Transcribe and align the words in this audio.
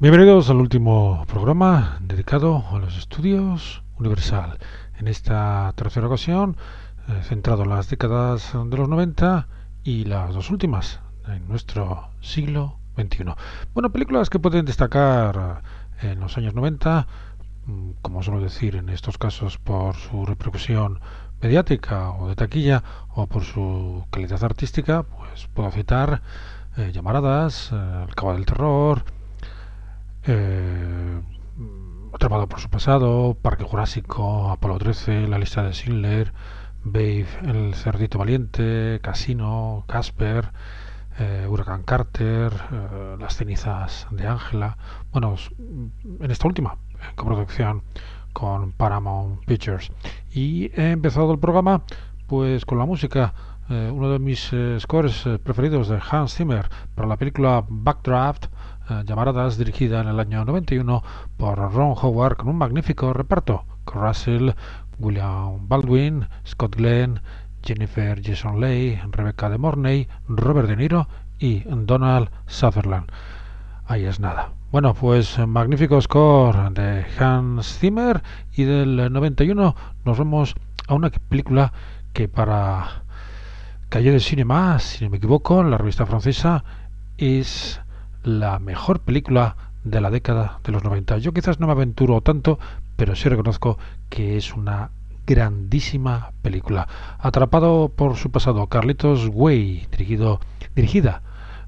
Bienvenidos 0.00 0.48
al 0.48 0.58
último 0.58 1.24
programa 1.26 1.98
dedicado 2.00 2.64
a 2.70 2.78
los 2.78 2.96
estudios 2.96 3.82
Universal. 3.98 4.56
En 4.96 5.08
esta 5.08 5.72
tercera 5.74 6.06
ocasión, 6.06 6.56
eh, 7.08 7.20
centrado 7.24 7.64
en 7.64 7.70
las 7.70 7.90
décadas 7.90 8.52
de 8.52 8.76
los 8.76 8.88
90 8.88 9.48
y 9.82 10.04
las 10.04 10.32
dos 10.32 10.50
últimas 10.50 11.00
en 11.26 11.48
nuestro 11.48 12.10
siglo 12.20 12.76
XXI. 12.96 13.34
Bueno, 13.74 13.90
películas 13.90 14.30
que 14.30 14.38
pueden 14.38 14.66
destacar 14.66 15.64
eh, 16.00 16.12
en 16.12 16.20
los 16.20 16.38
años 16.38 16.54
90, 16.54 17.08
mm, 17.66 17.90
como 18.00 18.22
suelo 18.22 18.40
decir 18.40 18.76
en 18.76 18.90
estos 18.90 19.18
casos, 19.18 19.58
por 19.58 19.96
su 19.96 20.24
repercusión 20.24 21.00
mediática 21.42 22.10
o 22.12 22.28
de 22.28 22.36
taquilla 22.36 22.84
o 23.16 23.26
por 23.26 23.42
su 23.42 24.04
calidad 24.12 24.44
artística, 24.44 25.02
pues 25.02 25.48
puedo 25.52 25.72
citar 25.72 26.22
eh, 26.76 26.92
Llamaradas, 26.92 27.72
El 27.72 28.14
Cabo 28.14 28.34
del 28.34 28.46
Terror, 28.46 29.02
eh, 30.28 31.20
por 32.48 32.60
su 32.60 32.68
pasado, 32.68 33.36
Parque 33.40 33.64
Jurásico, 33.64 34.50
Apolo 34.50 34.78
13, 34.78 35.28
La 35.28 35.38
lista 35.38 35.62
de 35.62 35.72
Schindler, 35.72 36.32
Babe, 36.84 37.26
El 37.44 37.74
cerdito 37.74 38.18
valiente, 38.18 39.00
Casino, 39.02 39.84
Casper, 39.88 40.50
eh, 41.18 41.46
Huracán 41.48 41.82
Carter, 41.82 42.52
eh, 42.72 43.16
Las 43.18 43.36
cenizas 43.36 44.06
de 44.10 44.26
Ángela. 44.26 44.76
Bueno, 45.12 45.36
en 45.58 46.30
esta 46.30 46.46
última 46.46 46.76
coproducción 47.16 47.82
con 48.32 48.72
Paramount 48.72 49.44
Pictures. 49.46 49.90
Y 50.30 50.70
he 50.80 50.90
empezado 50.90 51.32
el 51.32 51.38
programa 51.38 51.82
pues 52.26 52.64
con 52.66 52.78
la 52.78 52.84
música 52.84 53.32
eh, 53.70 53.90
uno 53.92 54.10
de 54.10 54.18
mis 54.18 54.52
scores 54.78 55.24
preferidos 55.42 55.88
de 55.88 55.98
Hans 56.10 56.34
Zimmer 56.34 56.68
para 56.94 57.08
la 57.08 57.16
película 57.16 57.64
Backdraft 57.68 58.46
Llamaradas, 59.04 59.58
dirigida 59.58 60.00
en 60.00 60.08
el 60.08 60.18
año 60.20 60.44
91 60.44 61.02
por 61.36 61.58
Ron 61.58 61.94
Howard 62.00 62.36
con 62.36 62.48
un 62.48 62.56
magnífico 62.56 63.12
reparto. 63.12 63.64
con 63.84 64.02
Russell, 64.02 64.50
William 64.98 65.68
Baldwin, 65.68 66.26
Scott 66.46 66.76
Glenn, 66.76 67.20
Jennifer 67.62 68.20
Jason 68.22 68.60
Leigh, 68.60 69.00
Rebecca 69.10 69.50
de 69.50 69.58
Mornay, 69.58 70.08
Robert 70.28 70.68
De 70.68 70.76
Niro 70.76 71.08
y 71.38 71.60
Donald 71.66 72.30
Sutherland. 72.46 73.10
Ahí 73.86 74.04
es 74.04 74.20
nada. 74.20 74.50
Bueno, 74.70 74.94
pues 74.94 75.38
magnífico 75.38 76.00
score 76.00 76.70
de 76.72 77.06
Hans 77.18 77.78
Zimmer 77.78 78.22
y 78.54 78.64
del 78.64 79.12
91 79.12 79.74
nos 80.04 80.18
vemos 80.18 80.54
a 80.86 80.94
una 80.94 81.10
película 81.10 81.72
que 82.12 82.28
para 82.28 83.02
Calle 83.88 84.12
de 84.12 84.20
Cinema, 84.20 84.78
si 84.78 85.04
no 85.04 85.10
me 85.10 85.16
equivoco, 85.16 85.62
la 85.62 85.78
revista 85.78 86.04
francesa 86.04 86.64
es 87.16 87.80
la 88.28 88.58
mejor 88.58 89.00
película 89.00 89.56
de 89.84 90.00
la 90.00 90.10
década 90.10 90.60
de 90.62 90.72
los 90.72 90.84
90. 90.84 91.18
Yo 91.18 91.32
quizás 91.32 91.60
no 91.60 91.66
me 91.66 91.72
aventuro 91.72 92.20
tanto, 92.20 92.58
pero 92.96 93.16
sí 93.16 93.28
reconozco 93.28 93.78
que 94.10 94.36
es 94.36 94.52
una 94.54 94.90
grandísima 95.26 96.32
película. 96.42 96.88
Atrapado 97.18 97.88
por 97.88 98.16
su 98.16 98.30
pasado, 98.30 98.66
Carlitos 98.66 99.28
Way, 99.32 99.88
dirigido, 99.90 100.40
dirigida 100.74 101.22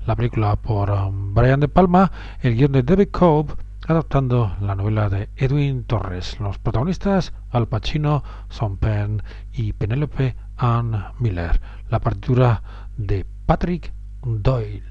la 0.06 0.16
película 0.16 0.56
por 0.56 0.90
um, 0.90 1.34
Brian 1.34 1.60
De 1.60 1.68
Palma, 1.68 2.12
el 2.42 2.56
guion 2.56 2.72
de 2.72 2.82
David 2.82 3.08
Cobb, 3.10 3.56
adaptando 3.86 4.54
la 4.60 4.74
novela 4.74 5.08
de 5.08 5.30
Edwin 5.36 5.84
Torres. 5.84 6.38
Los 6.40 6.58
protagonistas, 6.58 7.32
Al 7.50 7.68
Pacino, 7.68 8.22
Son 8.50 8.76
Penn 8.76 9.22
y 9.52 9.72
Penélope 9.72 10.36
Ann 10.56 11.06
Miller. 11.18 11.60
La 11.88 12.00
partitura 12.00 12.62
de 12.96 13.24
Patrick 13.46 13.92
Doyle. 14.22 14.89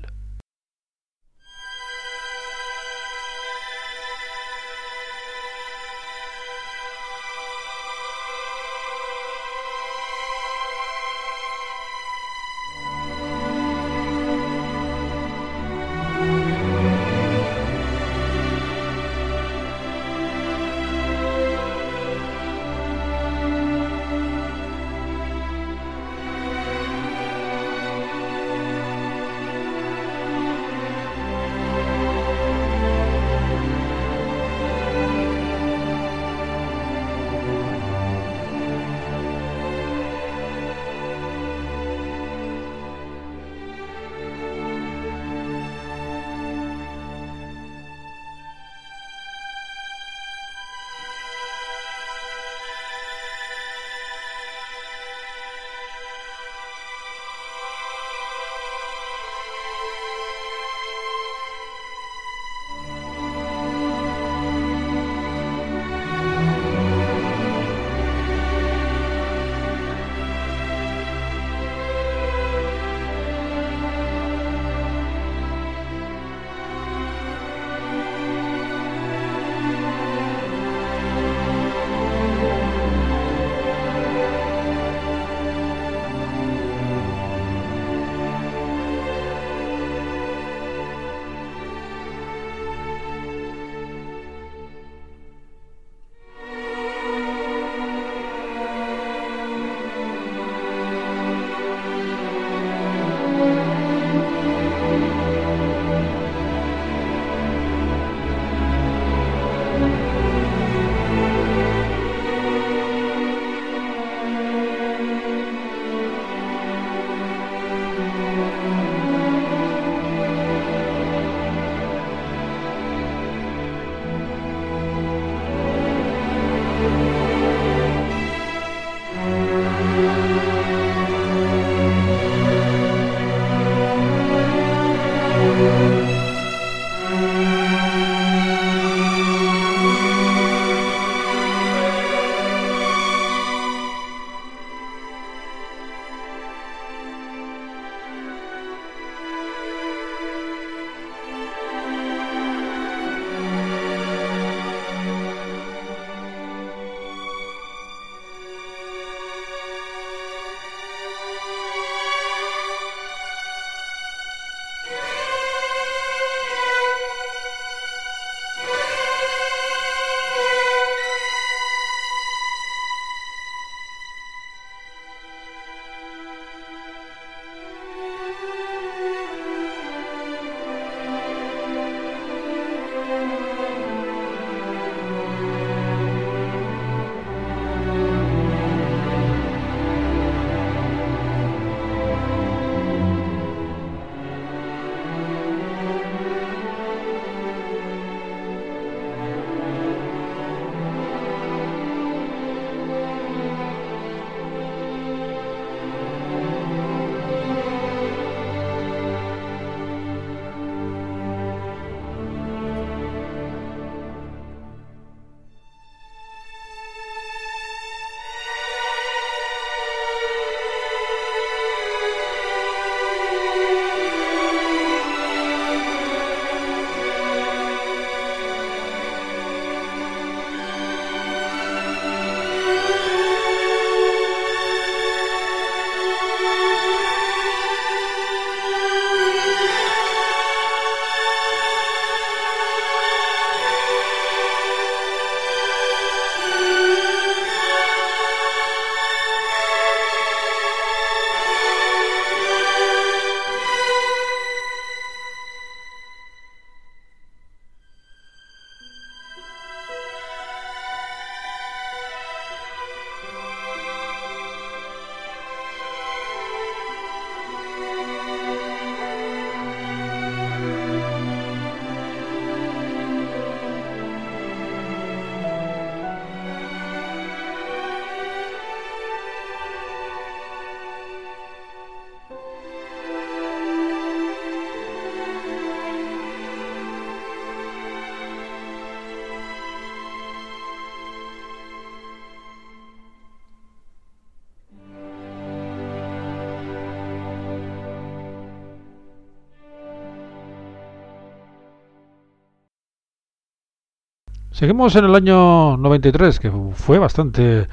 Seguimos 304.59 304.93
en 304.97 305.05
el 305.05 305.15
año 305.15 305.77
93, 305.77 306.37
que 306.37 306.51
fue 306.73 306.99
bastante 306.99 307.65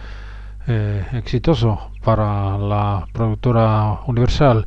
eh, 0.68 1.04
exitoso 1.14 1.90
para 2.04 2.56
la 2.58 3.08
productora 3.12 4.02
Universal 4.06 4.64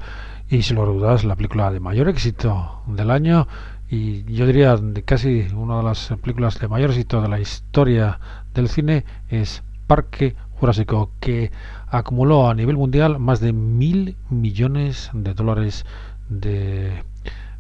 y 0.50 0.64
si 0.64 0.74
lo 0.74 0.86
dudas 0.86 1.24
la 1.24 1.38
película 1.38 1.72
de 1.72 1.80
mayor 1.80 2.10
éxito 2.10 2.82
del 2.88 3.10
año 3.10 3.48
y 3.90 4.26
yo 4.26 4.46
diría 4.46 4.78
casi 5.06 5.48
una 5.56 5.78
de 5.78 5.84
las 5.84 6.14
películas 6.22 6.60
de 6.60 6.68
mayor 6.68 6.90
éxito 6.90 7.22
de 7.22 7.30
la 7.30 7.40
historia 7.40 8.20
del 8.54 8.68
cine 8.68 9.06
es 9.30 9.64
Parque 9.88 10.36
Jurásico 10.60 11.12
que 11.22 11.54
acumuló 11.88 12.50
a 12.50 12.54
nivel 12.54 12.76
mundial 12.76 13.18
más 13.18 13.40
de 13.40 13.54
mil 13.54 14.18
millones 14.30 15.10
de 15.14 15.34
dólares 15.34 15.86
de 16.28 17.02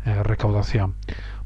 eh, 0.06 0.24
recaudación. 0.24 0.96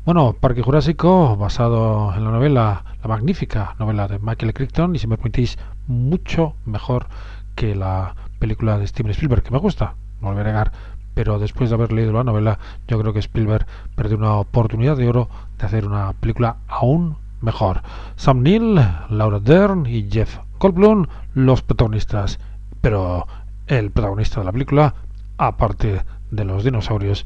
Bueno, 0.06 0.36
Parque 0.38 0.62
Jurásico, 0.62 1.38
basado 1.38 2.14
en 2.14 2.26
la 2.26 2.32
novela, 2.32 2.84
la 3.02 3.08
magnífica 3.08 3.74
novela 3.80 4.10
de 4.10 4.20
Michael 4.20 4.54
Crichton, 4.54 4.94
y 4.94 5.00
si 5.00 5.08
me 5.08 5.16
permitís, 5.16 5.58
mucho 5.88 6.56
mejor 6.66 7.08
que 7.56 7.74
la 7.74 8.14
película 8.38 8.78
de 8.78 8.86
Steven 8.86 9.12
Spielberg, 9.12 9.44
que 9.44 9.52
me 9.52 9.60
gusta, 9.60 9.96
no 10.20 10.34
voy 10.34 10.42
a 10.42 10.44
negar, 10.44 10.74
pero 11.14 11.40
después 11.40 11.70
de 11.70 11.76
haber 11.76 11.94
leído 11.94 12.12
la 12.12 12.26
novela, 12.26 12.60
yo 12.86 13.00
creo 13.00 13.14
que 13.14 13.20
Spielberg 13.20 13.66
perdió 13.96 14.18
una 14.18 14.34
oportunidad 14.34 14.98
de 14.98 15.08
oro 15.08 15.30
de 15.58 15.68
hacer 15.68 15.88
una 15.88 16.12
película 16.12 16.58
aún 16.68 17.16
mejor. 17.40 17.82
Sam 18.18 18.42
Neill, 18.44 18.86
Laura 19.10 19.40
Dern 19.40 19.86
y 19.86 20.10
Jeff 20.12 20.38
Goldblum, 20.60 21.06
los 21.34 21.62
protagonistas, 21.62 22.40
pero 22.82 23.26
el 23.68 23.90
protagonista 23.92 24.42
de 24.42 24.48
la 24.48 24.52
película, 24.52 24.96
aparte 25.38 26.02
de 26.30 26.44
los 26.44 26.66
dinosaurios, 26.66 27.24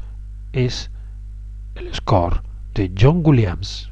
es 0.54 0.92
el 1.74 1.92
score 1.96 2.44
de 2.78 2.92
John 2.96 3.24
Williams. 3.26 3.90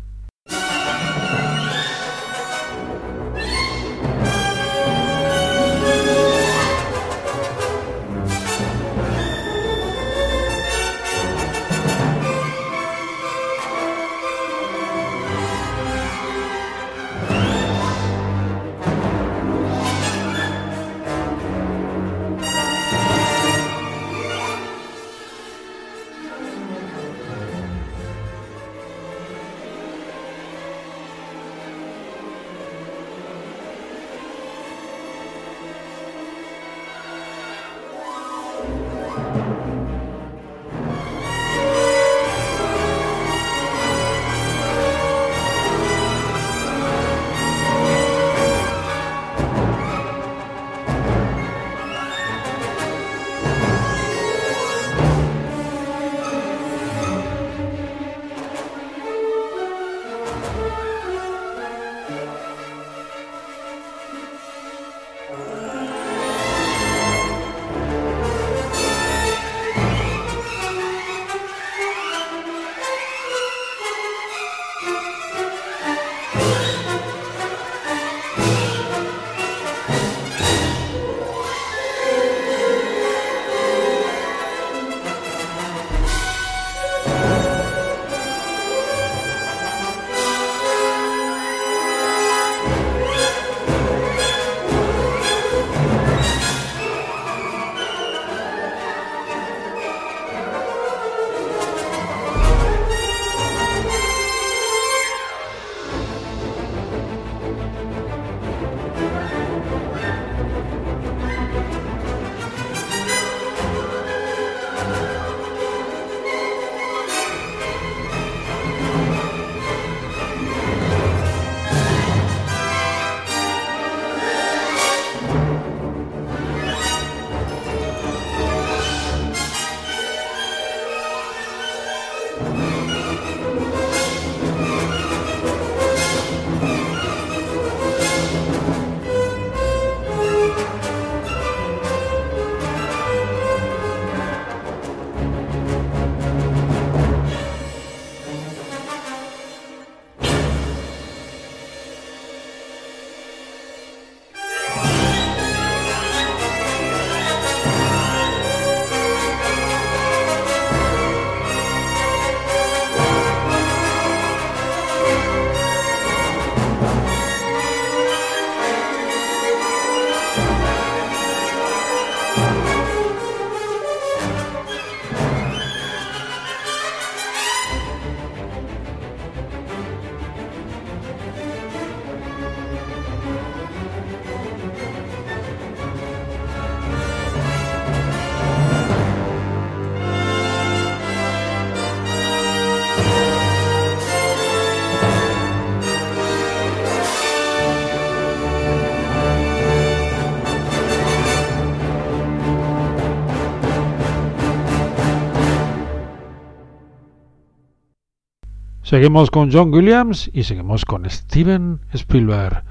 Seguimos 208.95 209.29
con 209.29 209.51
John 209.51 209.73
Williams 209.73 210.31
y 210.33 210.43
seguimos 210.43 210.85
con 210.85 211.03
Steven 211.09 211.81
Spielberg. 211.91 212.63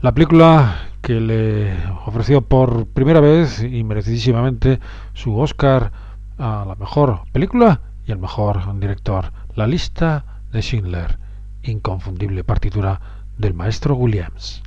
La 0.00 0.14
película 0.14 0.82
que 1.00 1.14
le 1.14 1.74
ofreció 2.06 2.42
por 2.42 2.86
primera 2.86 3.18
vez 3.18 3.60
y 3.60 3.82
merecidísimamente 3.82 4.78
su 5.14 5.36
Oscar 5.36 5.90
a 6.38 6.64
la 6.64 6.76
mejor 6.76 7.22
película 7.32 7.80
y 8.06 8.12
el 8.12 8.18
mejor 8.18 8.60
director. 8.78 9.32
La 9.56 9.66
lista 9.66 10.24
de 10.52 10.62
Schindler. 10.62 11.18
Inconfundible 11.64 12.44
partitura 12.44 13.00
del 13.36 13.54
maestro 13.54 13.96
Williams. 13.96 14.62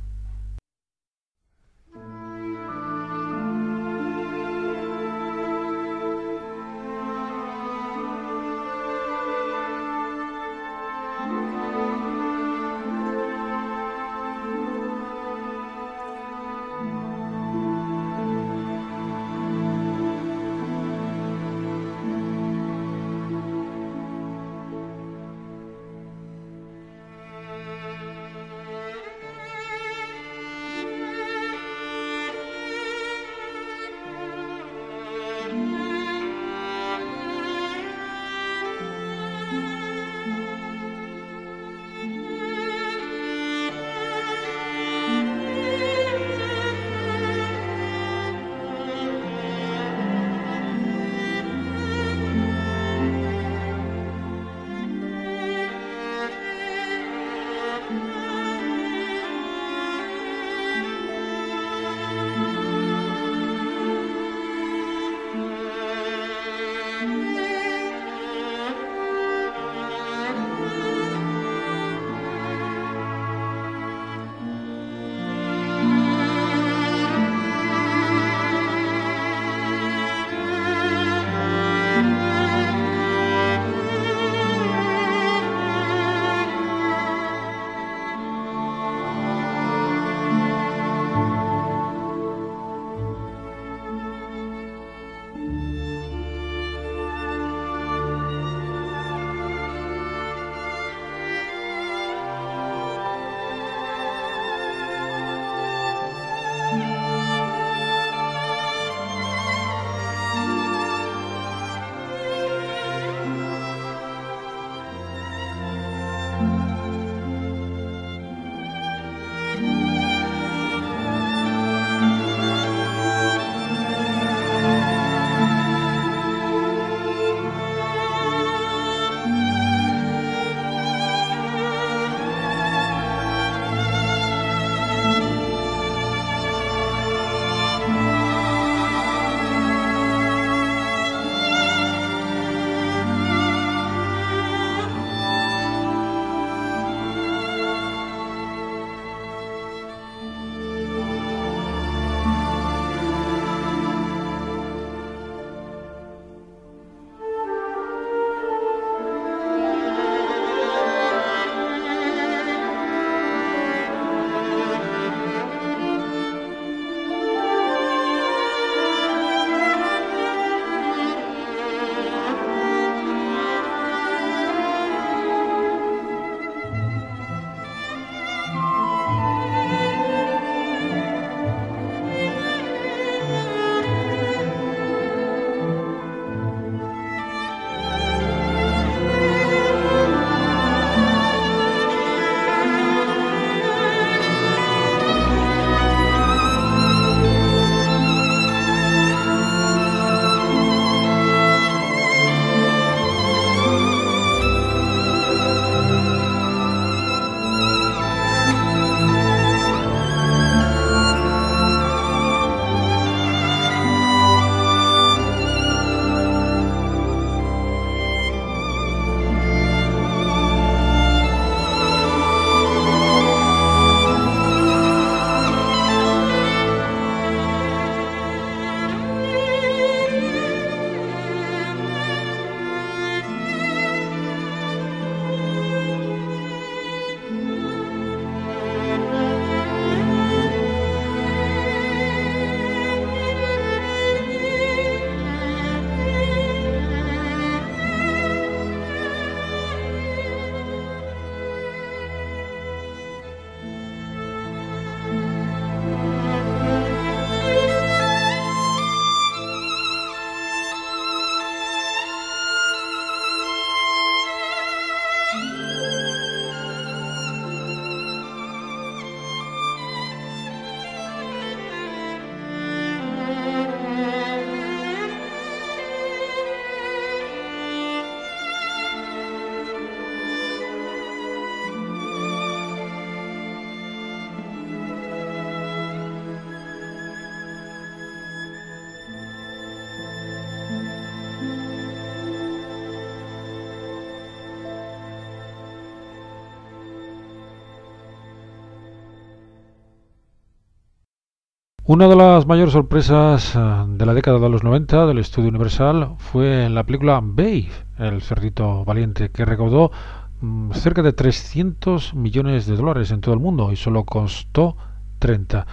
Una 301.88 302.08
de 302.08 302.16
las 302.16 302.48
mayores 302.48 302.72
sorpresas 302.72 303.54
eh, 303.54 303.58
de 303.86 304.06
la 304.06 304.12
década 304.12 304.40
de 304.40 304.48
los 304.48 304.64
90 304.64 305.06
del 305.06 305.18
estudio 305.18 305.50
Universal 305.50 306.16
fue 306.18 306.68
la 306.68 306.82
película 306.82 307.20
Babe, 307.22 307.68
el 307.98 308.22
cerdito 308.22 308.84
valiente, 308.84 309.30
que 309.30 309.44
recaudó 309.44 309.92
mm, 310.40 310.72
cerca 310.72 311.02
de 311.02 311.12
300 311.12 312.14
millones 312.14 312.66
de 312.66 312.74
dólares 312.74 313.12
en 313.12 313.20
todo 313.20 313.34
el 313.34 313.40
mundo 313.40 313.70
y 313.70 313.76
solo 313.76 314.02
costó 314.02 314.76
30. 315.20 315.64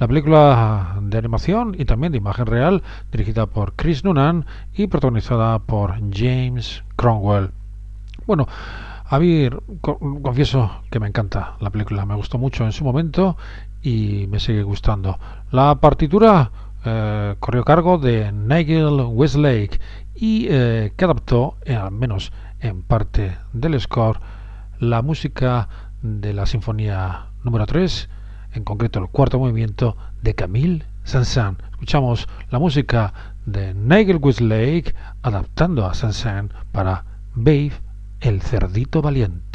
La 0.00 0.08
película 0.08 0.98
de 1.02 1.18
animación 1.18 1.76
y 1.78 1.84
también 1.84 2.10
de 2.10 2.18
imagen 2.18 2.46
real, 2.46 2.82
dirigida 3.12 3.46
por 3.46 3.74
Chris 3.74 4.02
Noonan 4.02 4.46
y 4.74 4.88
protagonizada 4.88 5.60
por 5.60 6.00
James 6.12 6.82
Cromwell. 6.96 7.52
Bueno, 8.26 8.48
a 9.04 9.18
ver, 9.18 9.62
confieso 9.80 10.82
que 10.90 10.98
me 10.98 11.06
encanta 11.06 11.54
la 11.60 11.70
película, 11.70 12.06
me 12.06 12.16
gustó 12.16 12.38
mucho 12.38 12.64
en 12.64 12.72
su 12.72 12.82
momento 12.82 13.36
y 13.82 14.26
me 14.28 14.40
sigue 14.40 14.62
gustando. 14.62 15.18
La 15.50 15.74
partitura 15.80 16.50
eh, 16.84 17.34
corrió 17.38 17.64
cargo 17.64 17.98
de 17.98 18.32
Nigel 18.32 19.00
Westlake 19.08 19.80
y 20.14 20.46
eh, 20.48 20.92
que 20.96 21.04
adaptó, 21.04 21.56
eh, 21.64 21.74
al 21.74 21.92
menos 21.92 22.32
en 22.60 22.82
parte 22.82 23.36
del 23.52 23.80
score, 23.80 24.20
la 24.78 25.02
música 25.02 25.68
de 26.02 26.32
la 26.32 26.46
Sinfonía 26.46 27.26
número 27.44 27.66
3, 27.66 28.08
en 28.54 28.64
concreto 28.64 28.98
el 28.98 29.08
cuarto 29.08 29.38
movimiento 29.38 29.96
de 30.22 30.34
Camille 30.34 30.84
Saint-Saëns. 31.04 31.58
Escuchamos 31.70 32.28
la 32.50 32.58
música 32.58 33.12
de 33.46 33.74
Nigel 33.74 34.18
Westlake 34.20 34.94
adaptando 35.22 35.86
a 35.86 35.94
Saint-Saëns 35.94 36.52
para 36.72 37.04
Babe, 37.34 37.72
el 38.20 38.42
cerdito 38.42 39.02
valiente. 39.02 39.49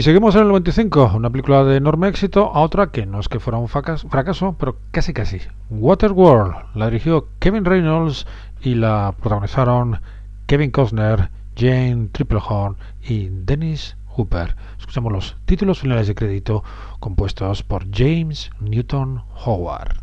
Y 0.00 0.02
seguimos 0.02 0.34
en 0.34 0.40
el 0.40 0.48
95, 0.48 1.12
una 1.14 1.28
película 1.28 1.62
de 1.62 1.76
enorme 1.76 2.08
éxito, 2.08 2.52
a 2.54 2.60
otra 2.60 2.86
que 2.86 3.04
no 3.04 3.20
es 3.20 3.28
que 3.28 3.38
fuera 3.38 3.58
un 3.58 3.68
fracaso, 3.68 4.56
pero 4.58 4.78
casi 4.92 5.12
casi. 5.12 5.42
Waterworld, 5.68 6.54
la 6.74 6.86
dirigió 6.86 7.28
Kevin 7.38 7.66
Reynolds 7.66 8.26
y 8.62 8.76
la 8.76 9.14
protagonizaron 9.20 10.00
Kevin 10.46 10.70
Costner, 10.70 11.28
Jane 11.54 12.08
Triplehorn 12.12 12.78
y 13.02 13.28
Dennis 13.28 13.98
Hooper. 14.06 14.56
Escuchamos 14.78 15.12
los 15.12 15.36
títulos 15.44 15.80
finales 15.80 16.06
de 16.06 16.14
crédito 16.14 16.64
compuestos 16.98 17.62
por 17.62 17.84
James 17.94 18.50
Newton 18.58 19.22
Howard. 19.44 19.99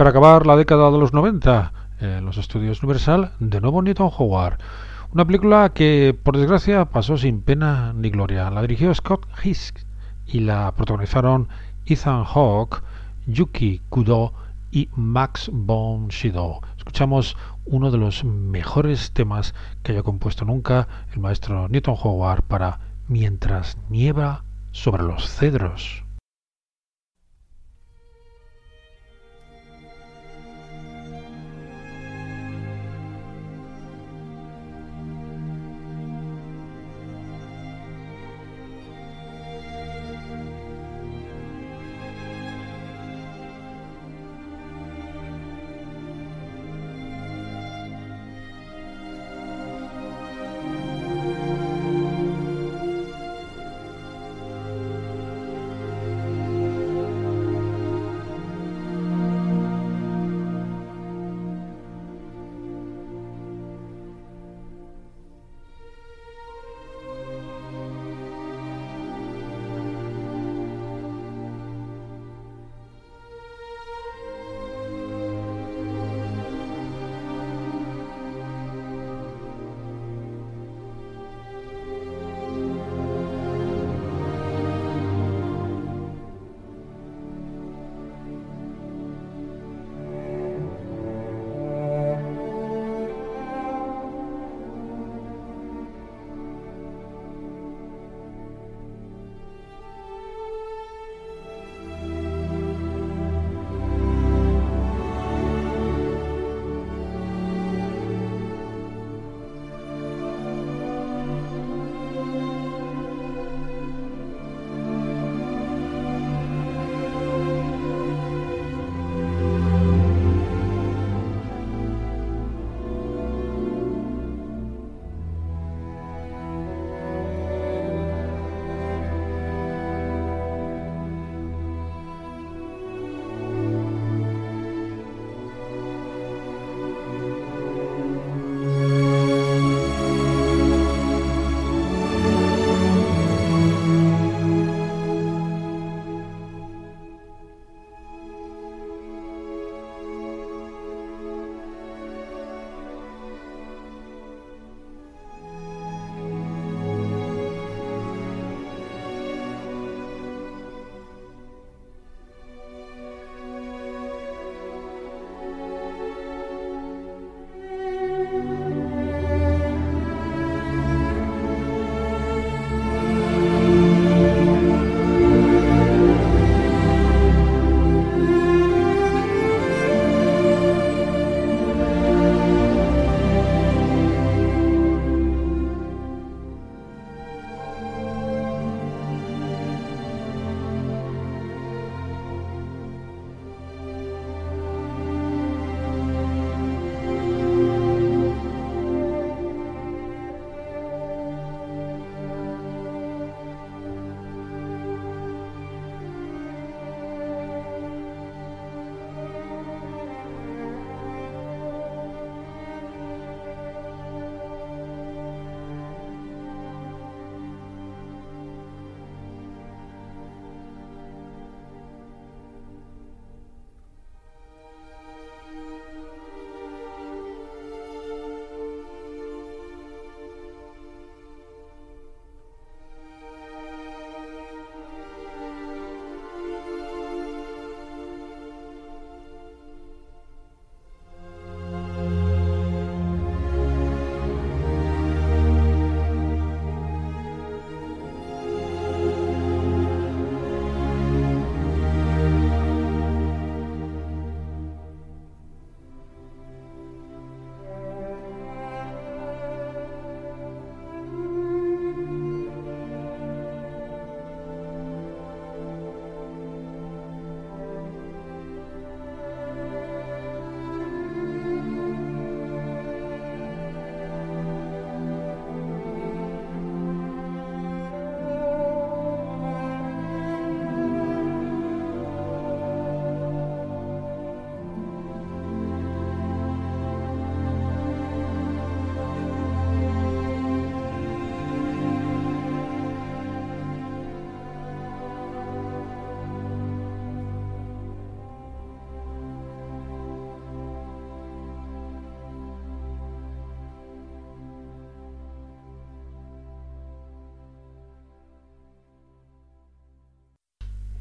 Para 0.00 0.10
acabar 0.12 0.46
la 0.46 0.56
década 0.56 0.90
de 0.90 0.96
los 0.96 1.12
90, 1.12 1.72
en 2.00 2.24
los 2.24 2.38
estudios 2.38 2.82
Universal, 2.82 3.32
de 3.38 3.60
nuevo 3.60 3.82
Newton 3.82 4.10
Howard. 4.16 4.58
Una 5.12 5.26
película 5.26 5.72
que, 5.74 6.18
por 6.22 6.38
desgracia, 6.38 6.86
pasó 6.86 7.18
sin 7.18 7.42
pena 7.42 7.92
ni 7.92 8.08
gloria. 8.08 8.48
La 8.48 8.62
dirigió 8.62 8.94
Scott 8.94 9.26
Hisk 9.44 9.76
y 10.26 10.40
la 10.40 10.72
protagonizaron 10.72 11.48
Ethan 11.84 12.24
Hawke, 12.24 12.80
Yuki 13.26 13.82
Kudo 13.90 14.32
y 14.72 14.88
Max 14.96 15.50
von 15.52 16.10
Sydow. 16.10 16.62
Escuchamos 16.78 17.36
uno 17.66 17.90
de 17.90 17.98
los 17.98 18.24
mejores 18.24 19.12
temas 19.12 19.54
que 19.82 19.92
haya 19.92 20.02
compuesto 20.02 20.46
nunca 20.46 20.88
el 21.12 21.20
maestro 21.20 21.68
Newton 21.68 21.96
Howard 22.02 22.44
para 22.44 22.80
Mientras 23.06 23.76
nieva 23.90 24.44
sobre 24.72 25.02
los 25.02 25.28
cedros. 25.28 26.04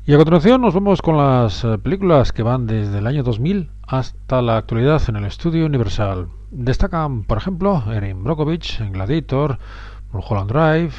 Y 0.09 0.13
a 0.15 0.17
continuación 0.17 0.61
nos 0.61 0.73
vamos 0.73 1.03
con 1.03 1.17
las 1.17 1.63
eh, 1.63 1.77
películas 1.77 2.31
que 2.31 2.41
van 2.41 2.65
desde 2.65 2.97
el 2.97 3.05
año 3.05 3.21
2000 3.21 3.69
hasta 3.85 4.41
la 4.41 4.57
actualidad 4.57 4.99
en 5.07 5.17
el 5.17 5.25
estudio 5.25 5.67
Universal. 5.67 6.29
Destacan, 6.49 7.25
por 7.25 7.37
ejemplo, 7.37 7.83
Erin 7.93 8.23
Brockovich 8.23 8.81
Gladiator, 8.89 9.59
Mulholland 10.11 10.51
Drive, 10.51 10.93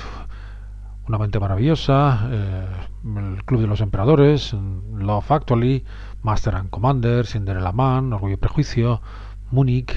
Una 1.08 1.18
mente 1.18 1.40
maravillosa, 1.40 2.28
eh, 2.30 2.66
El 3.16 3.44
Club 3.46 3.62
de 3.62 3.66
los 3.66 3.80
Emperadores, 3.80 4.54
Love 4.94 5.32
Actually, 5.32 5.84
Master 6.22 6.54
and 6.54 6.70
Commander, 6.70 7.26
Cinderella 7.26 7.72
Man, 7.72 8.12
Orgullo 8.12 8.34
y 8.34 8.36
Prejuicio, 8.36 9.02
Munich, 9.50 9.92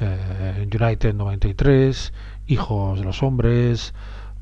eh, 0.00 0.68
United 0.68 1.14
93, 1.14 2.12
Hijos 2.48 2.98
de 2.98 3.04
los 3.04 3.22
Hombres, 3.22 3.94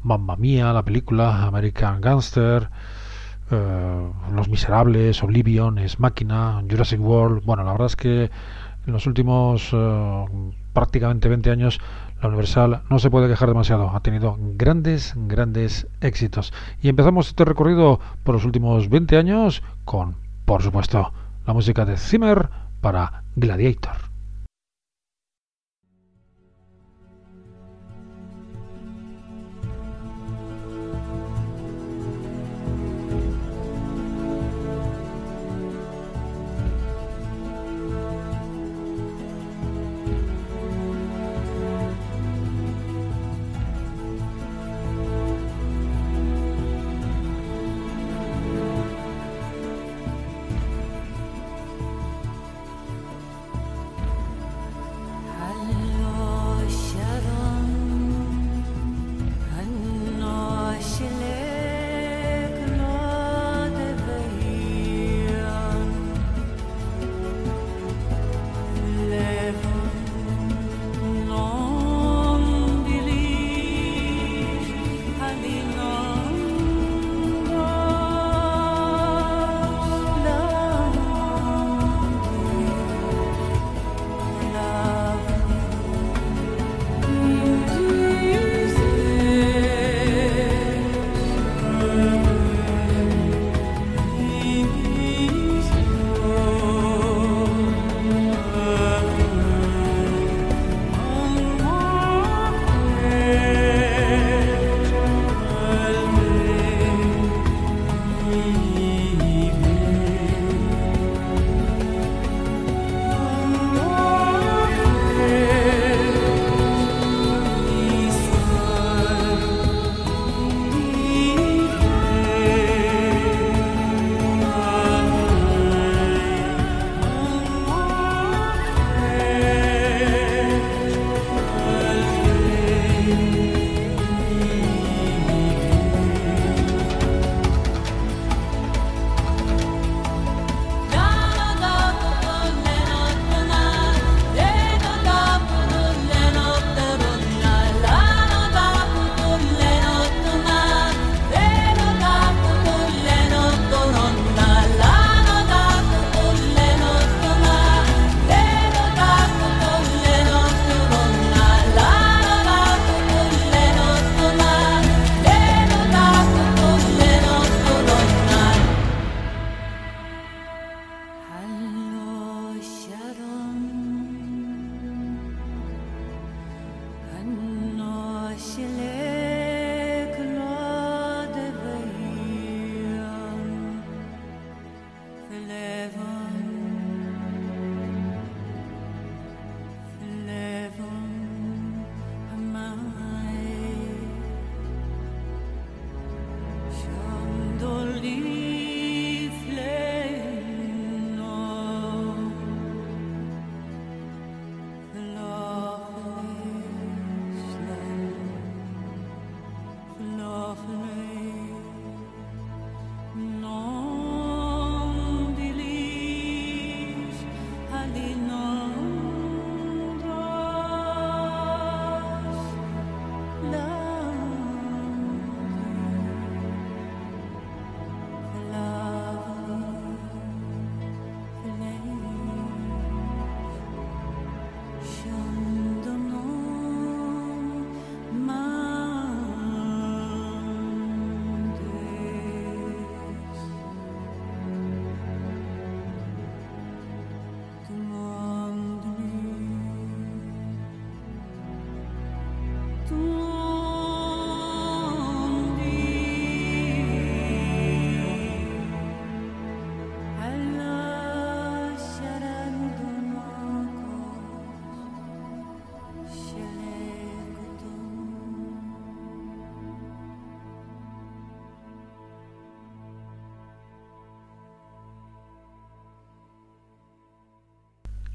Mamma 0.03 0.37
Mía, 0.37 0.73
la 0.73 0.87
película, 0.87 1.43
American 1.43 2.01
Gangster, 2.01 2.71
eh, 3.51 4.11
Los 4.33 4.49
Miserables, 4.49 5.23
Oblivion, 5.23 5.79
Es 5.79 6.01
Máquina, 6.01 6.63
Jurassic 6.69 7.01
World. 7.01 7.45
Bueno, 7.45 7.65
la 7.65 7.73
verdad 7.73 7.87
es 7.87 7.97
que 7.97 8.31
en 8.87 8.93
los 8.93 9.07
últimos 9.07 9.71
eh, 9.73 10.25
prácticamente 10.73 11.29
20 11.29 11.51
años 11.51 11.81
la 12.23 12.29
Universal 12.29 12.83
no 12.89 12.99
se 12.99 13.11
puede 13.11 13.29
quejar 13.29 13.49
demasiado. 13.49 13.91
Ha 13.91 14.01
tenido 14.01 14.37
grandes, 14.39 15.15
grandes 15.17 15.87
éxitos. 16.01 16.53
Y 16.81 16.89
empezamos 16.89 17.29
este 17.29 17.45
recorrido 17.45 18.01
por 18.25 18.35
los 18.35 18.45
últimos 18.45 18.89
20 18.89 19.17
años 19.17 19.63
con, 19.85 20.17
por 20.45 20.63
supuesto, 20.63 21.13
la 21.47 21.53
música 21.53 21.85
de 21.85 21.97
Zimmer 21.97 22.49
para 22.81 23.23
Gladiator. 23.37 24.06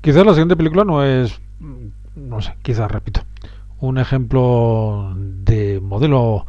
Quizás 0.02 0.26
la 0.26 0.32
siguiente 0.32 0.56
película 0.56 0.84
no 0.84 1.04
es, 1.04 1.40
no 2.16 2.42
sé, 2.42 2.56
quizás 2.64 2.90
repito, 2.90 3.22
un 3.80 4.00
ejemplo 4.00 5.14
de 5.16 5.80
modelo 5.80 6.48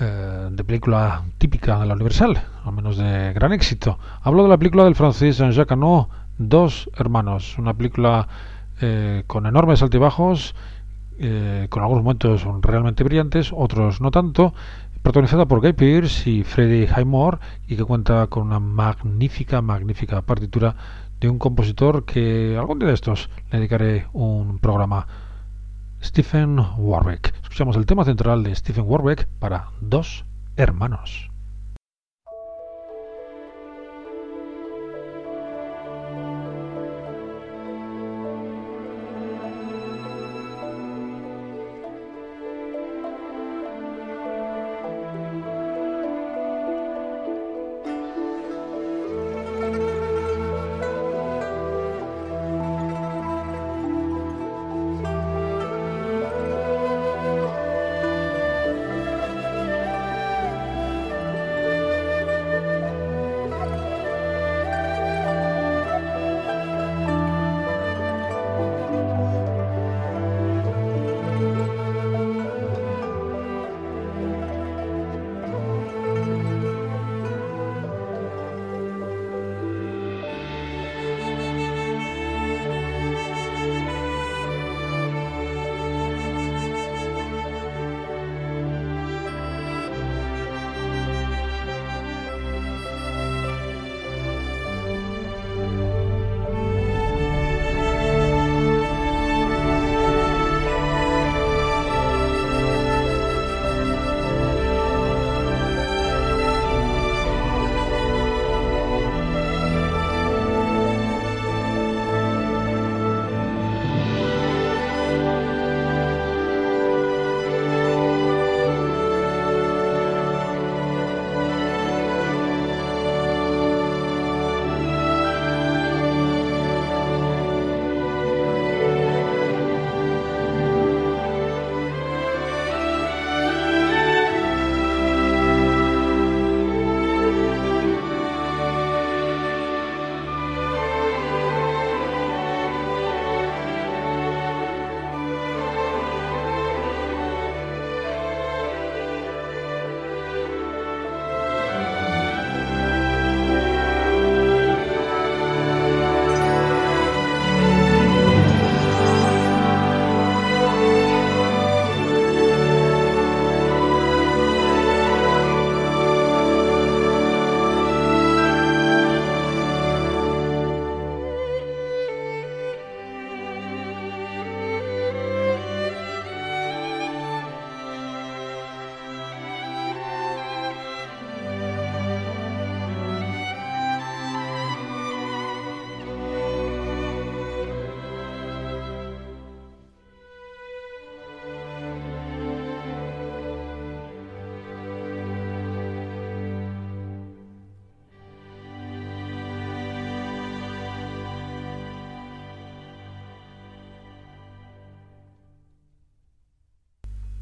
eh, 0.00 0.48
de 0.50 0.64
película 0.64 1.22
típica 1.38 1.78
de 1.78 1.86
la 1.86 1.94
Universal, 1.94 2.42
al 2.64 2.72
menos 2.72 2.96
de 2.96 3.32
gran 3.34 3.52
éxito. 3.52 4.00
Hablo 4.22 4.42
de 4.42 4.48
la 4.48 4.58
película 4.58 4.82
del 4.82 4.96
francés 4.96 5.38
Jean-Jacques 5.38 5.70
Annaud, 5.70 6.06
Dos 6.38 6.90
Hermanos, 6.96 7.56
una 7.56 7.72
película 7.72 8.26
eh, 8.80 9.22
con 9.28 9.46
enormes 9.46 9.80
altibajos, 9.80 10.56
eh, 11.20 11.68
con 11.70 11.84
algunos 11.84 12.02
momentos 12.02 12.44
realmente 12.62 13.04
brillantes, 13.04 13.52
otros 13.54 14.00
no 14.00 14.10
tanto, 14.10 14.54
protagonizada 15.02 15.46
por 15.46 15.60
Guy 15.60 15.74
Pearce 15.74 16.28
y 16.28 16.42
Freddie 16.42 16.88
Highmore 16.88 17.38
y 17.68 17.76
que 17.76 17.84
cuenta 17.84 18.26
con 18.26 18.48
una 18.48 18.58
magnífica, 18.58 19.62
magnífica 19.62 20.22
partitura 20.22 20.74
de 21.22 21.30
un 21.30 21.38
compositor 21.38 22.04
que 22.04 22.56
algún 22.58 22.80
día 22.80 22.88
de 22.88 22.94
estos 22.94 23.30
le 23.50 23.58
dedicaré 23.58 24.08
un 24.12 24.58
programa. 24.58 25.06
Stephen 26.02 26.58
Warbeck. 26.78 27.32
Escuchamos 27.44 27.76
el 27.76 27.86
tema 27.86 28.04
central 28.04 28.42
de 28.42 28.52
Stephen 28.56 28.84
Warbeck 28.88 29.28
para 29.38 29.68
dos 29.80 30.24
hermanos. 30.56 31.31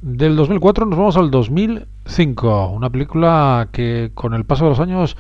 Del 0.03 0.35
2004 0.35 0.87
nos 0.87 0.99
vamos 0.99 1.17
al 1.19 1.31
2005, 1.31 2.69
una 2.71 2.89
película 2.89 3.69
que 3.71 4.13
con 4.15 4.33
el 4.33 4.47
paso 4.47 4.65
de 4.65 4.71
los 4.71 4.81
años 4.81 5.15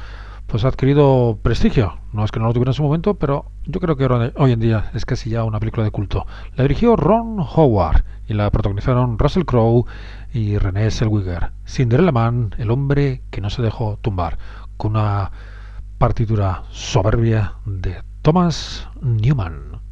pues 0.47 0.65
ha 0.65 0.69
adquirido 0.69 1.39
prestigio. 1.43 1.99
No 2.15 2.25
es 2.25 2.31
que 2.31 2.41
no 2.41 2.47
lo 2.47 2.55
tuviera 2.55 2.71
en 2.71 2.75
su 2.75 2.83
momento, 2.83 3.13
pero 3.13 3.45
yo 3.67 3.79
creo 3.79 3.97
que 3.97 4.07
hoy 4.37 4.53
en 4.53 4.61
día 4.61 4.91
es 4.95 5.05
casi 5.05 5.29
ya 5.29 5.45
una 5.45 5.61
película 5.61 5.85
de 5.85 5.91
culto. 5.91 6.27
La 6.57 6.65
dirigió 6.65 6.97
Ron 6.97 7.41
Howard 7.41 8.05
y 8.27 8.33
la 8.33 8.51
protagonizaron 8.51 9.19
Russell 9.19 9.45
Crowe 9.45 9.85
y 10.33 10.57
René 10.57 10.91
Zellweger. 10.91 11.51
Cinderella 11.67 12.11
Man, 12.11 12.55
el 12.57 12.71
hombre 12.71 13.21
que 13.31 13.43
no 13.43 13.51
se 13.51 13.61
dejó 13.61 13.99
tumbar, 14.01 14.39
con 14.79 14.93
una 14.93 15.31
partitura 15.99 16.63
soberbia 16.71 17.57
de 17.67 18.03
Thomas 18.23 18.89
Newman. 19.03 19.90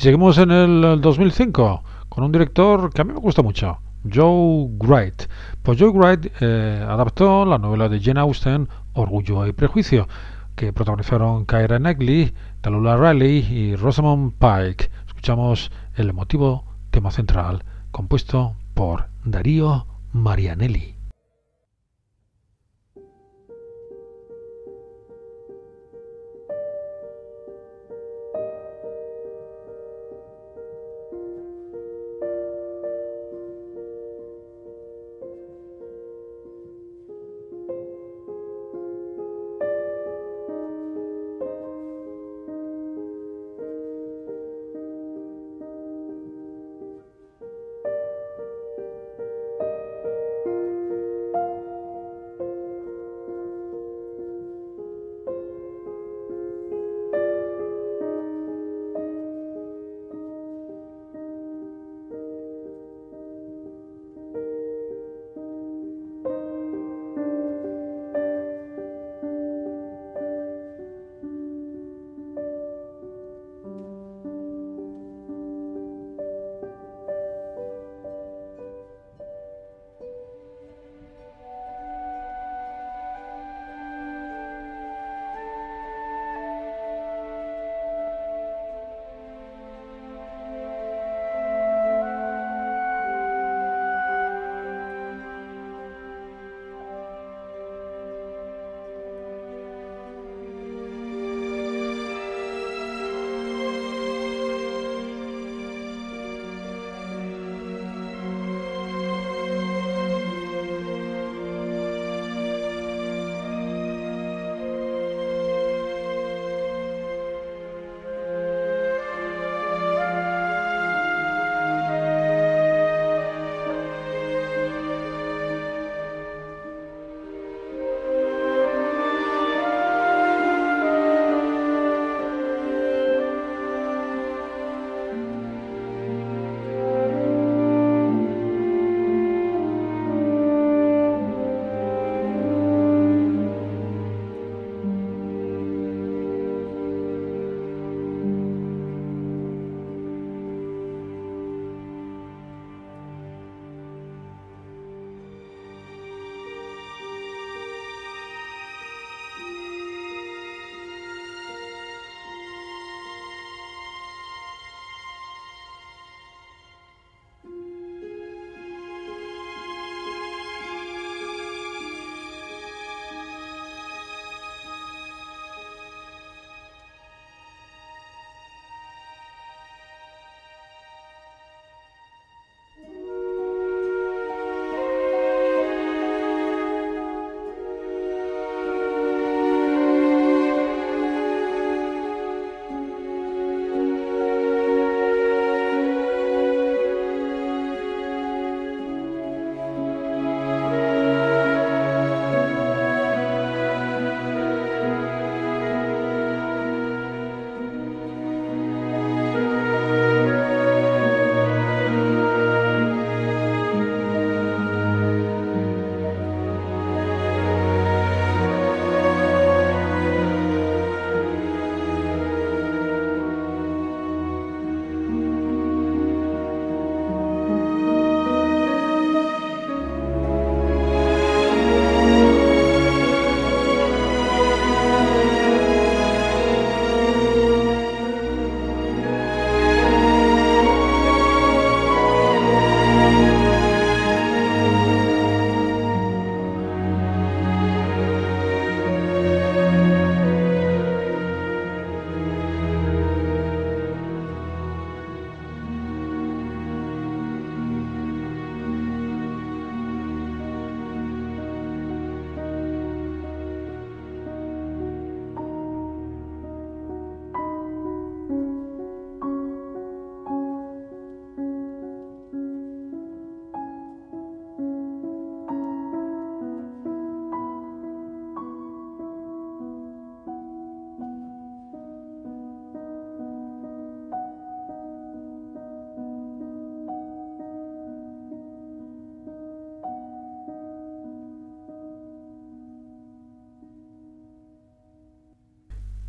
Seguimos 0.00 0.38
en 0.38 0.50
el 0.50 0.98
2005 1.02 1.84
con 2.08 2.24
un 2.24 2.32
director 2.32 2.90
que 2.90 3.02
a 3.02 3.04
mí 3.04 3.12
me 3.12 3.20
gusta 3.20 3.42
mucho, 3.42 3.80
Joe 4.10 4.70
Wright. 4.78 5.24
Pues 5.62 5.78
Joe 5.78 5.90
Wright 5.90 6.32
eh, 6.40 6.82
adaptó 6.88 7.44
la 7.44 7.58
novela 7.58 7.86
de 7.90 8.00
Jane 8.00 8.20
Austen, 8.20 8.66
Orgullo 8.94 9.46
y 9.46 9.52
Prejuicio, 9.52 10.08
que 10.56 10.72
protagonizaron 10.72 11.44
Kyra 11.44 11.78
Knightley, 11.78 12.32
Tallulah 12.62 12.96
Riley 12.96 13.40
y 13.40 13.76
Rosamund 13.76 14.32
Pike. 14.38 14.90
Escuchamos 15.06 15.70
el 15.96 16.08
emotivo 16.08 16.64
tema 16.90 17.10
central, 17.10 17.62
compuesto 17.90 18.56
por 18.72 19.10
Darío 19.26 19.84
Marianelli. 20.14 20.99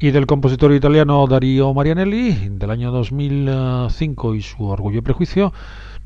Y 0.03 0.09
del 0.09 0.25
compositor 0.25 0.73
italiano 0.73 1.27
Dario 1.27 1.75
Marianelli, 1.75 2.49
del 2.49 2.71
año 2.71 2.91
2005 2.91 4.33
y 4.33 4.41
su 4.41 4.65
Orgullo 4.65 4.97
y 4.97 5.01
Prejuicio, 5.03 5.53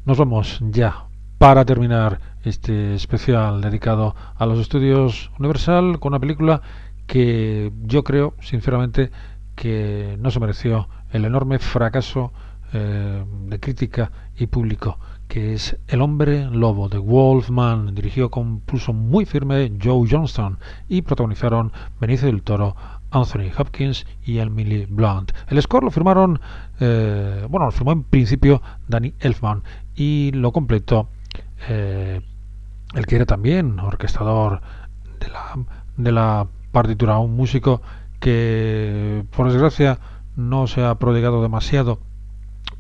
nos 0.03 0.17
vamos 0.17 0.59
ya 0.69 1.05
para 1.37 1.63
terminar 1.63 2.19
este 2.43 2.93
especial 2.93 3.61
dedicado 3.61 4.13
a 4.35 4.45
los 4.45 4.59
estudios 4.59 5.31
Universal 5.39 6.01
con 6.01 6.11
una 6.11 6.19
película 6.19 6.61
que 7.07 7.71
yo 7.83 8.03
creo, 8.03 8.33
sinceramente, 8.41 9.11
que 9.55 10.17
no 10.19 10.29
se 10.29 10.41
mereció 10.41 10.89
el 11.11 11.23
enorme 11.23 11.57
fracaso 11.59 12.33
eh, 12.73 13.23
de 13.47 13.59
crítica 13.61 14.11
y 14.37 14.47
público 14.47 14.99
que 15.27 15.53
es 15.53 15.77
El 15.87 16.01
hombre 16.01 16.49
lobo 16.51 16.87
de 16.89 16.97
Wolfman, 16.97 17.95
dirigió 17.95 18.29
con 18.29 18.59
pulso 18.59 18.93
muy 18.93 19.25
firme 19.25 19.71
Joe 19.81 20.07
Johnston 20.09 20.59
y 20.87 21.01
protagonizaron 21.01 21.71
Benicio 21.99 22.27
del 22.27 22.43
Toro, 22.43 22.75
Anthony 23.11 23.51
Hopkins 23.57 24.05
y 24.25 24.39
Emily 24.39 24.85
Blunt. 24.85 25.31
El 25.47 25.61
score 25.61 25.83
lo 25.83 25.91
firmaron, 25.91 26.39
eh, 26.79 27.45
bueno, 27.49 27.67
lo 27.67 27.71
firmó 27.71 27.91
en 27.91 28.03
principio 28.03 28.61
Danny 28.87 29.13
Elfman 29.19 29.63
y 29.95 30.31
lo 30.33 30.51
completó 30.51 31.09
eh, 31.69 32.21
el 32.93 33.05
que 33.05 33.15
era 33.15 33.25
también 33.25 33.79
orquestador 33.79 34.61
de 35.19 35.27
la, 35.29 35.65
de 35.97 36.11
la 36.11 36.47
partitura, 36.71 37.17
un 37.19 37.35
músico 37.35 37.81
que 38.19 39.23
por 39.35 39.51
desgracia 39.51 39.99
no 40.35 40.67
se 40.67 40.83
ha 40.83 40.95
prodigado 40.95 41.41
demasiado 41.41 41.99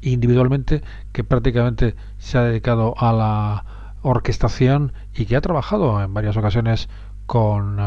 individualmente, 0.01 0.83
que 1.11 1.23
prácticamente 1.23 1.95
se 2.17 2.37
ha 2.37 2.41
dedicado 2.43 2.93
a 2.97 3.13
la 3.13 3.65
orquestación 4.01 4.93
y 5.15 5.25
que 5.25 5.35
ha 5.35 5.41
trabajado 5.41 6.01
en 6.01 6.13
varias 6.13 6.37
ocasiones 6.37 6.89
con 7.25 7.77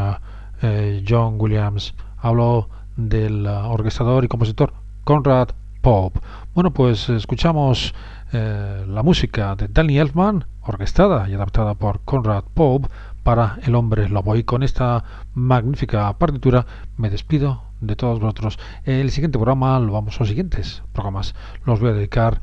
eh, 0.61 1.03
John 1.07 1.35
Williams. 1.37 1.95
Hablo 2.21 2.69
del 2.97 3.45
uh, 3.45 3.69
orquestador 3.69 4.25
y 4.25 4.27
compositor 4.27 4.73
Conrad 5.03 5.49
Pope. 5.81 6.19
Bueno, 6.53 6.71
pues 6.71 7.07
escuchamos 7.09 7.93
eh, 8.33 8.85
la 8.87 9.03
música 9.03 9.55
de 9.55 9.69
Danny 9.69 9.97
Elfman, 9.97 10.45
orquestada 10.61 11.29
y 11.29 11.33
adaptada 11.33 11.75
por 11.75 12.01
Conrad 12.01 12.43
Pope 12.53 12.89
para 13.23 13.57
El 13.63 13.75
hombre 13.75 14.09
lobo. 14.09 14.35
Y 14.35 14.43
con 14.43 14.63
esta 14.63 15.03
magnífica 15.33 16.11
partitura 16.17 16.65
me 16.97 17.09
despido 17.09 17.63
de 17.79 17.95
todos 17.95 18.19
vosotros. 18.19 18.59
El 18.83 19.11
siguiente 19.11 19.37
programa, 19.37 19.79
lo 19.79 19.93
vamos, 19.93 20.19
los 20.19 20.27
siguientes 20.27 20.83
programas 20.91 21.35
los 21.65 21.79
voy 21.79 21.91
a 21.91 21.93
dedicar 21.93 22.41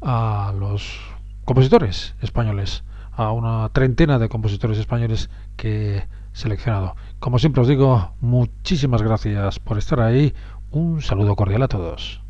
a 0.00 0.54
los 0.58 1.00
compositores 1.44 2.14
españoles, 2.22 2.82
a 3.12 3.32
una 3.32 3.68
treintena 3.68 4.18
de 4.18 4.30
compositores 4.30 4.78
españoles 4.78 5.28
que 5.56 6.06
seleccionado. 6.32 6.94
Como 7.18 7.38
siempre 7.38 7.62
os 7.62 7.68
digo, 7.68 8.14
muchísimas 8.20 9.02
gracias 9.02 9.58
por 9.58 9.78
estar 9.78 10.00
ahí. 10.00 10.34
Un 10.70 11.02
saludo 11.02 11.36
cordial 11.36 11.62
a 11.62 11.68
todos. 11.68 12.22